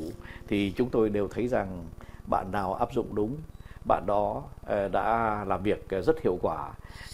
thì 0.48 0.74
chúng 0.76 0.90
tôi 0.90 1.10
đều 1.10 1.28
thấy 1.28 1.48
rằng 1.48 1.84
bạn 2.30 2.52
nào 2.52 2.74
áp 2.74 2.94
dụng 2.94 3.16
đúng 3.16 3.38
bạn 3.88 4.04
đó 4.06 4.44
uh, 4.62 4.92
đã 4.92 5.38
làm 5.48 5.64
việc 5.64 5.90
rất 5.90 6.22
hiệu 6.22 6.38
quả 6.42 6.70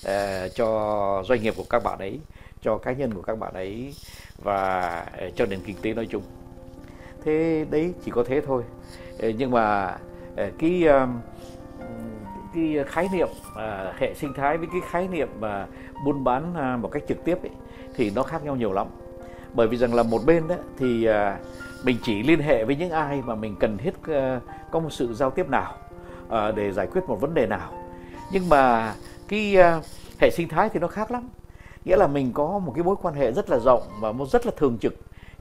uh, 0.06 0.56
cho 0.56 1.24
doanh 1.28 1.44
nghiệp 1.44 1.54
của 1.58 1.66
các 1.70 1.84
bạn 1.84 2.00
ấy 2.00 2.20
cho 2.62 2.78
cá 2.78 2.92
nhân 2.92 3.14
của 3.14 3.22
các 3.22 3.40
bạn 3.40 3.54
ấy 3.54 3.94
và 4.44 5.06
cho 5.36 5.46
nền 5.46 5.60
kinh 5.66 5.76
tế 5.82 5.94
nói 5.94 6.08
chung. 6.12 6.24
Thế 7.26 7.66
đấy 7.70 7.94
chỉ 8.06 8.12
có 8.12 8.24
thế 8.24 8.42
thôi. 8.42 8.64
Nhưng 9.38 9.52
mà 9.52 9.98
cái 10.60 10.84
cái 12.56 12.78
ờ, 12.78 12.84
khái 12.84 13.08
niệm 13.14 13.28
ờ, 13.56 13.94
hệ 13.98 14.14
sinh 14.14 14.34
thái 14.34 14.58
với 14.58 14.68
cái 14.72 14.82
khái 14.90 15.08
niệm 15.08 15.30
mà 15.40 15.66
buôn 16.06 16.24
bán 16.24 16.54
một 16.82 16.92
cách 16.92 17.04
trực 17.08 17.24
tiếp 17.26 17.44
ấy, 17.44 17.52
thì 17.96 18.12
nó 18.16 18.24
khác 18.24 18.44
nhau 18.44 18.56
nhiều 18.56 18.74
lắm. 18.74 18.88
Bởi 19.54 19.68
vì 19.68 19.78
rằng 19.78 19.94
là 19.94 20.04
một 20.04 20.20
bên 20.26 20.48
đó 20.48 20.56
thì 20.78 21.08
mình 21.84 21.98
chỉ 22.04 22.24
liên 22.24 22.40
hệ 22.40 22.66
với 22.66 22.76
những 22.76 22.92
ai 22.92 23.22
mà 23.26 23.36
mình 23.36 23.56
cần 23.60 23.78
thiết 23.78 23.94
có 24.72 24.80
một 24.80 24.90
sự 24.90 25.14
giao 25.14 25.30
tiếp 25.30 25.50
nào 25.50 25.74
để 26.56 26.72
giải 26.72 26.88
quyết 26.88 27.02
một 27.08 27.22
vấn 27.22 27.34
đề 27.34 27.46
nào. 27.46 27.74
Nhưng 28.32 28.50
mà 28.50 28.94
cái 29.28 29.56
hệ 30.20 30.30
sinh 30.32 30.48
thái 30.48 30.70
thì 30.70 30.80
nó 30.80 30.88
khác 30.88 31.12
lắm. 31.12 31.30
Nghĩa 31.86 31.96
là 31.98 32.08
mình 32.08 32.32
có 32.34 32.60
một 32.60 32.72
cái 32.76 32.84
mối 32.84 32.96
quan 33.02 33.16
hệ 33.16 33.32
rất 33.32 33.50
là 33.50 33.60
rộng 33.60 33.82
và 34.00 34.12
một 34.12 34.30
rất 34.30 34.46
là 34.46 34.52
thường 34.58 34.78
trực 34.82 34.94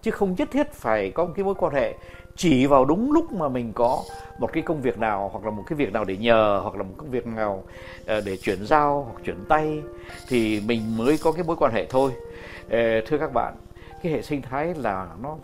chứ 0.02 0.10
không 0.10 0.34
nhất 0.38 0.48
thiết 0.52 0.72
phải 0.72 1.10
có 1.10 1.24
một 1.24 1.32
cái 1.36 1.44
mối 1.44 1.54
quan 1.54 1.74
hệ 1.74 1.94
chỉ 2.36 2.66
vào 2.66 2.84
đúng 2.84 3.12
lúc 3.12 3.32
mà 3.32 3.48
mình 3.48 3.72
có 3.72 4.02
một 4.38 4.52
cái 4.52 4.62
công 4.62 4.82
việc 4.82 4.98
nào 4.98 5.30
hoặc 5.32 5.44
là 5.44 5.50
một 5.50 5.62
cái 5.66 5.76
việc 5.76 5.92
nào 5.92 6.04
để 6.04 6.16
nhờ 6.16 6.60
hoặc 6.62 6.76
là 6.76 6.82
một 6.82 6.94
công 6.96 7.10
việc 7.10 7.26
nào 7.26 7.62
ờ, 8.06 8.20
để 8.20 8.36
chuyển 8.36 8.66
giao 8.66 9.02
hoặc 9.02 9.22
chuyển 9.24 9.44
tay 9.48 9.82
thì 10.28 10.60
mình 10.66 10.96
mới 10.96 11.18
có 11.22 11.32
cái 11.32 11.44
mối 11.44 11.56
quan 11.56 11.72
hệ 11.72 11.86
thôi. 11.86 12.12
Ờ, 12.70 12.78
thưa 13.06 13.18
các 13.18 13.32
bạn 13.32 13.54
cái 14.02 14.12
hệ 14.12 14.22
sinh 14.22 14.42
thái 14.42 14.74
là 14.74 15.08
nó 15.22 15.36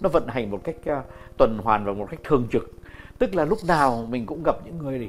nó 0.00 0.08
vận 0.08 0.26
hành 0.26 0.50
một 0.50 0.60
cách 0.64 0.76
ờ, 0.84 1.02
tuần 1.36 1.58
hoàn 1.58 1.84
và 1.84 1.92
một 1.92 2.06
cách 2.10 2.20
thường 2.24 2.48
trực. 2.52 2.72
Tức 3.18 3.34
là 3.34 3.44
lúc 3.44 3.58
nào 3.68 4.06
mình 4.10 4.26
cũng 4.26 4.42
gặp 4.42 4.56
những 4.64 4.78
người 4.78 5.08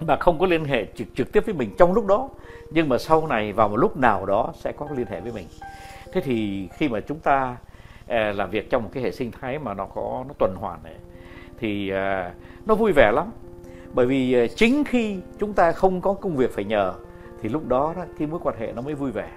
mà 0.00 0.16
không 0.16 0.38
có 0.38 0.46
liên 0.46 0.64
hệ 0.64 0.86
trực 0.94 1.06
trực 1.14 1.32
tiếp 1.32 1.46
với 1.46 1.54
mình 1.54 1.70
trong 1.78 1.92
lúc 1.92 2.06
đó 2.06 2.28
nhưng 2.70 2.88
mà 2.88 2.98
sau 2.98 3.26
này 3.26 3.52
vào 3.52 3.68
một 3.68 3.76
lúc 3.76 3.96
nào 3.96 4.26
đó 4.26 4.52
sẽ 4.60 4.72
có 4.72 4.88
liên 4.96 5.06
hệ 5.06 5.20
với 5.20 5.32
mình. 5.32 5.46
Thế 6.12 6.20
thì 6.20 6.68
khi 6.76 6.88
mà 6.88 7.00
chúng 7.00 7.18
ta 7.18 7.56
uh, 7.62 7.69
Ờ, 8.10 8.32
làm 8.32 8.50
việc 8.50 8.70
trong 8.70 8.82
một 8.82 8.90
cái 8.92 9.02
hệ 9.02 9.12
sinh 9.12 9.30
thái 9.30 9.58
mà 9.58 9.74
nó 9.74 9.86
có 9.86 10.24
nó 10.28 10.34
tuần 10.38 10.54
hoàn 10.56 10.82
này. 10.82 10.94
Thì 11.58 11.90
ờ, 11.90 12.30
nó 12.66 12.74
vui 12.74 12.92
vẻ 12.92 13.12
lắm. 13.12 13.30
Bởi 13.94 14.06
vì 14.06 14.32
ờ, 14.32 14.46
chính 14.46 14.84
khi 14.84 15.18
chúng 15.38 15.52
ta 15.52 15.72
không 15.72 16.00
có 16.00 16.12
công 16.12 16.36
việc 16.36 16.54
phải 16.54 16.64
nhờ 16.64 16.94
thì 17.42 17.48
lúc 17.48 17.68
đó, 17.68 17.94
đó 17.96 18.04
cái 18.18 18.28
mối 18.28 18.40
quan 18.42 18.56
hệ 18.58 18.72
nó 18.72 18.82
mới 18.82 18.94
vui 18.94 19.10
vẻ. 19.10 19.28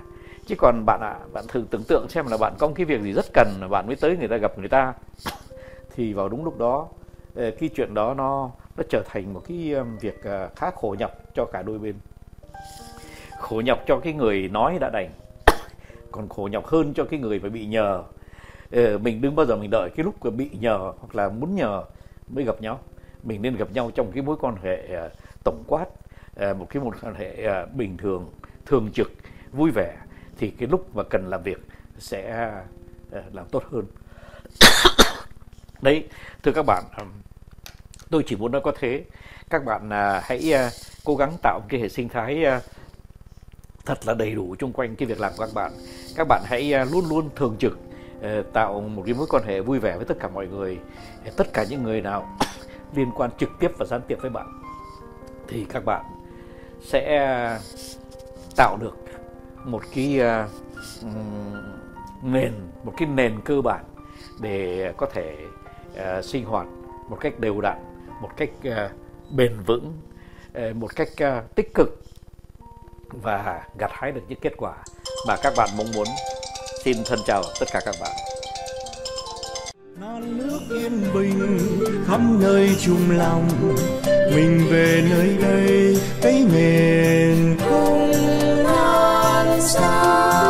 Chứ 0.45 0.55
còn 0.57 0.83
bạn 0.85 0.99
ạ 1.01 1.09
à, 1.09 1.25
bạn 1.33 1.45
thử 1.47 1.65
tưởng 1.69 1.83
tượng 1.87 2.09
xem 2.09 2.25
là 2.27 2.37
bạn 2.37 2.53
có 2.59 2.67
một 2.67 2.73
cái 2.75 2.85
việc 2.85 3.01
gì 3.01 3.13
rất 3.13 3.25
cần 3.33 3.47
mà 3.61 3.67
bạn 3.67 3.87
mới 3.87 3.95
tới 3.95 4.17
người 4.17 4.27
ta 4.27 4.37
gặp 4.37 4.59
người 4.59 4.69
ta. 4.69 4.93
Thì 5.95 6.13
vào 6.13 6.29
đúng 6.29 6.43
lúc 6.43 6.57
đó 6.57 6.87
cái 7.35 7.69
chuyện 7.75 7.93
đó 7.93 8.13
nó 8.13 8.51
nó 8.77 8.83
trở 8.89 9.03
thành 9.05 9.33
một 9.33 9.41
cái 9.47 9.75
việc 10.01 10.21
khá 10.55 10.71
khổ 10.71 10.95
nhọc 10.99 11.11
cho 11.35 11.45
cả 11.45 11.61
đôi 11.61 11.79
bên. 11.79 11.95
Khổ 13.39 13.61
nhọc 13.65 13.79
cho 13.87 13.99
cái 13.99 14.13
người 14.13 14.49
nói 14.49 14.77
đã 14.79 14.89
đành. 14.93 15.09
Còn 16.11 16.29
khổ 16.29 16.49
nhọc 16.51 16.65
hơn 16.65 16.93
cho 16.93 17.05
cái 17.05 17.19
người 17.19 17.39
phải 17.39 17.49
bị 17.49 17.65
nhờ. 17.65 18.03
Ờ, 18.73 18.97
mình 18.97 19.21
đừng 19.21 19.35
bao 19.35 19.45
giờ 19.45 19.55
mình 19.55 19.69
đợi 19.71 19.89
cái 19.95 20.03
lúc 20.03 20.35
bị 20.35 20.49
nhờ 20.59 20.77
hoặc 20.77 21.15
là 21.15 21.29
muốn 21.29 21.55
nhờ 21.55 21.83
mới 22.27 22.45
gặp 22.45 22.61
nhau. 22.61 22.79
Mình 23.23 23.41
nên 23.41 23.55
gặp 23.55 23.71
nhau 23.71 23.91
trong 23.95 24.11
cái 24.11 24.23
mối 24.23 24.37
quan 24.41 24.55
hệ 24.63 24.87
ờ, 24.87 25.09
tổng 25.43 25.63
quát 25.67 25.85
ờ, 26.35 26.53
một 26.53 26.67
cái 26.69 26.83
mối 26.83 26.95
quan 27.01 27.15
hệ 27.15 27.47
bình 27.73 27.97
thường 27.97 28.29
thường 28.65 28.89
trực, 28.93 29.11
vui 29.51 29.71
vẻ. 29.71 29.95
Thì 30.37 30.49
cái 30.49 30.67
lúc 30.67 30.95
mà 30.95 31.03
cần 31.09 31.27
làm 31.29 31.43
việc 31.43 31.57
sẽ 31.97 32.51
làm 33.33 33.45
tốt 33.51 33.63
hơn. 33.71 33.85
Đấy, 35.81 36.07
thưa 36.43 36.51
các 36.51 36.65
bạn 36.65 36.83
tôi 38.09 38.23
chỉ 38.27 38.35
muốn 38.35 38.51
nói 38.51 38.61
có 38.61 38.71
thế. 38.79 39.03
Các 39.49 39.65
bạn 39.65 39.89
à, 39.89 40.21
hãy 40.23 40.53
à, 40.53 40.69
cố 41.03 41.15
gắng 41.15 41.33
tạo 41.41 41.61
cái 41.69 41.79
hệ 41.79 41.89
sinh 41.89 42.09
thái 42.09 42.45
à, 42.45 42.61
thật 43.85 44.07
là 44.07 44.13
đầy 44.13 44.35
đủ 44.35 44.55
chung 44.59 44.73
quanh 44.73 44.95
cái 44.95 45.07
việc 45.07 45.19
làm 45.19 45.31
của 45.37 45.45
các 45.45 45.53
bạn. 45.53 45.71
Các 46.15 46.27
bạn 46.27 46.41
hãy 46.45 46.85
luôn 46.91 47.09
luôn 47.09 47.29
thường 47.35 47.55
trực 47.59 47.79
Ờ, 48.23 48.43
tạo 48.53 48.81
một 48.81 49.03
cái 49.05 49.13
mối 49.13 49.27
quan 49.29 49.43
hệ 49.43 49.61
vui 49.61 49.79
vẻ 49.79 49.95
với 49.97 50.05
tất 50.05 50.17
cả 50.19 50.27
mọi 50.27 50.47
người 50.47 50.79
ờ, 51.25 51.31
tất 51.37 51.53
cả 51.53 51.65
những 51.69 51.83
người 51.83 52.01
nào 52.01 52.37
liên 52.95 53.11
quan 53.15 53.29
trực 53.37 53.49
tiếp 53.59 53.71
và 53.77 53.85
gián 53.85 54.01
tiếp 54.07 54.17
với 54.21 54.29
bạn 54.29 54.61
thì 55.47 55.65
các 55.69 55.85
bạn 55.85 56.05
sẽ 56.81 57.17
ờ, 57.17 57.59
tạo 58.55 58.77
được 58.81 58.97
một 59.63 59.83
cái 59.95 60.19
uh, 60.19 60.49
nền 62.23 62.53
một 62.83 62.93
cái 62.97 63.07
nền 63.07 63.41
cơ 63.45 63.61
bản 63.61 63.85
để 64.41 64.93
có 64.97 65.07
thể 65.13 65.35
uh, 65.93 66.25
sinh 66.25 66.45
hoạt 66.45 66.67
một 67.09 67.17
cách 67.19 67.39
đều 67.39 67.61
đặn 67.61 67.77
một 68.21 68.29
cách 68.37 68.49
uh, 68.67 68.91
bền 69.31 69.59
vững 69.65 69.93
một 70.73 70.95
cách 70.95 71.09
tích 71.55 71.73
cực 71.73 72.01
và 73.09 73.67
gặt 73.79 73.91
hái 73.93 74.11
được 74.11 74.21
những 74.27 74.39
kết 74.41 74.53
quả 74.57 74.73
mà 75.27 75.35
các 75.43 75.53
bạn 75.57 75.69
mong 75.77 75.87
muốn 75.95 76.07
xin 76.83 76.97
thân 77.05 77.19
chào 77.27 77.43
tất 77.59 77.65
cả 77.71 77.81
các 77.85 77.95
bạn. 78.01 78.11
Non 79.99 80.37
nước 80.37 80.59
yên 80.69 81.13
bình 81.13 81.59
khắp 82.07 82.19
nơi 82.39 82.69
chung 82.85 83.17
lòng, 83.17 83.47
mình 84.35 84.67
về 84.71 85.03
nơi 85.09 85.37
đây, 85.41 85.97
cái 86.21 86.45
miền 86.53 87.57
không 87.59 88.11
non 88.63 89.61
xa. 89.61 90.42